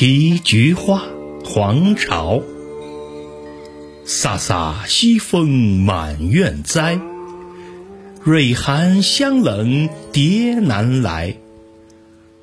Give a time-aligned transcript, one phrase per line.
[0.00, 1.02] 题菊花，
[1.44, 2.40] 黄巢。
[4.06, 7.00] 飒飒西风满院栽，
[8.22, 11.34] 蕊寒香冷蝶难来。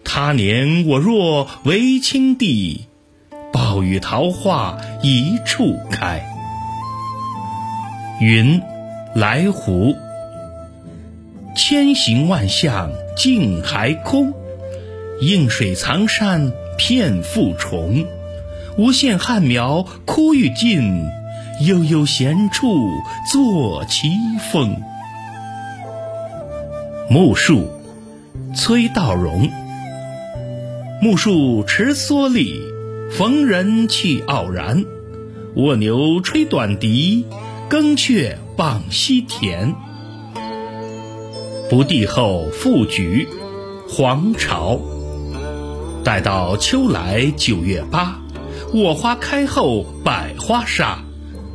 [0.03, 2.87] 他年我若为青帝，
[3.53, 6.25] 宝与桃花一处开。
[8.19, 8.61] 云，
[9.15, 9.95] 来湖。
[11.55, 14.33] 千行万象尽还空，
[15.21, 18.05] 映水藏山片复重。
[18.77, 21.05] 无限汉苗枯欲尽，
[21.61, 22.89] 悠悠闲处
[23.31, 24.09] 作奇
[24.51, 24.75] 峰。
[27.09, 27.69] 木树，
[28.53, 29.49] 崔道融。
[31.01, 32.59] 木树持蓑笠，
[33.11, 34.83] 逢人气傲然。
[35.55, 37.25] 蜗牛吹短笛，
[37.69, 39.73] 耕雀傍溪田。
[41.69, 43.27] 不第后复举，
[43.87, 44.79] 黄巢。
[46.05, 48.21] 待到秋来九月八，
[48.71, 50.99] 我花开后百花杀。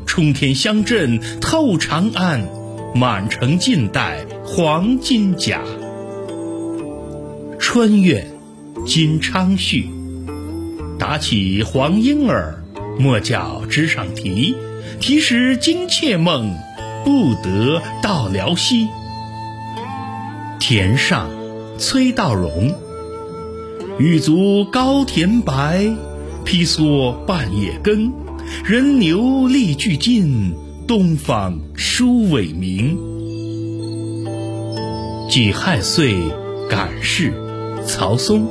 [0.07, 2.49] 冲天香阵透长安，
[2.93, 5.61] 满城尽带黄金甲。
[7.61, 8.27] 春月，
[8.85, 9.89] 金昌绪。
[10.99, 12.65] 打起黄莺儿，
[12.99, 14.57] 莫教枝上啼。
[14.99, 16.53] 啼时惊妾梦，
[17.05, 18.89] 不得到辽西。
[20.59, 21.31] 田上，
[21.79, 22.75] 崔道融。
[24.01, 25.85] 玉足高田白，
[26.43, 28.11] 披蓑半夜耕。
[28.65, 30.55] 人牛力俱尽，
[30.89, 32.97] 东方殊伟明。
[35.29, 36.15] 己亥岁，
[36.71, 37.35] 感事，
[37.87, 38.49] 曹嵩。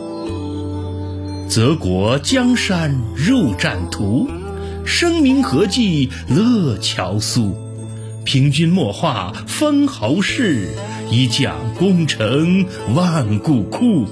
[1.47, 4.27] 泽国江山入战图，
[4.85, 7.55] 生民何计乐樵苏。
[8.23, 10.67] 凭君莫话封侯事。
[11.09, 14.05] 一将功成万骨枯。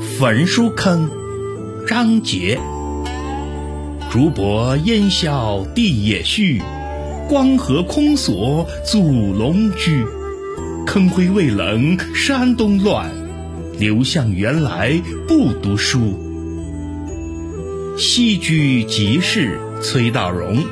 [0.00, 1.10] 焚书坑，
[1.86, 2.58] 张杰。
[4.10, 6.62] 竹柏烟消地也虚，
[7.28, 10.04] 光和空锁阻龙居。
[10.86, 13.10] 坑灰未冷山东乱，
[13.78, 16.16] 刘向原来不读书。
[17.98, 20.64] 西居即是崔道融。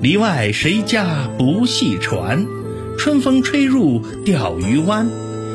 [0.00, 2.44] 里外谁家不系船？
[2.98, 5.08] 春风吹入钓鱼湾，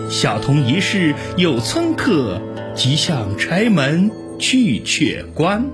[0.10, 2.42] 小童一世有村客，
[2.74, 4.10] 即向柴门
[4.40, 5.66] 去却关。